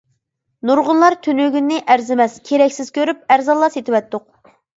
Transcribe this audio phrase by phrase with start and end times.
[0.69, 4.27] نۇرغۇنلار تۈنۈگۈننى ئەرزىمەس، كېرەكسىز كۆرۈپ ئەرزانلا سېتىۋەتتۇق.